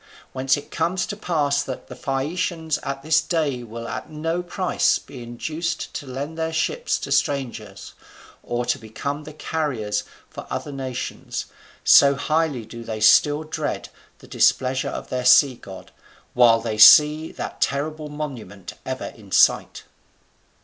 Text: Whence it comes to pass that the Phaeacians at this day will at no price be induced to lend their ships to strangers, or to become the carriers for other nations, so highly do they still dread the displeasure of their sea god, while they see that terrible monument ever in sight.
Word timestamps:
Whence 0.33 0.57
it 0.57 0.71
comes 0.71 1.05
to 1.05 1.15
pass 1.15 1.61
that 1.61 1.85
the 1.85 1.95
Phaeacians 1.95 2.79
at 2.79 3.03
this 3.03 3.21
day 3.21 3.61
will 3.61 3.87
at 3.87 4.09
no 4.09 4.41
price 4.41 4.97
be 4.97 5.21
induced 5.21 5.93
to 5.93 6.07
lend 6.07 6.39
their 6.39 6.51
ships 6.51 6.97
to 6.97 7.11
strangers, 7.11 7.93
or 8.41 8.65
to 8.65 8.79
become 8.79 9.25
the 9.25 9.33
carriers 9.33 10.03
for 10.27 10.47
other 10.49 10.71
nations, 10.71 11.45
so 11.83 12.15
highly 12.15 12.65
do 12.65 12.83
they 12.83 12.99
still 12.99 13.43
dread 13.43 13.89
the 14.17 14.27
displeasure 14.27 14.89
of 14.89 15.09
their 15.09 15.23
sea 15.23 15.53
god, 15.53 15.91
while 16.33 16.59
they 16.59 16.79
see 16.79 17.31
that 17.33 17.61
terrible 17.61 18.09
monument 18.09 18.73
ever 18.87 19.09
in 19.15 19.31
sight. 19.31 19.83